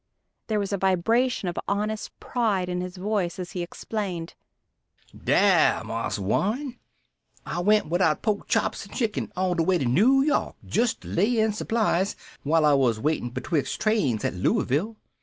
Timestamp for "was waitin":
12.73-13.29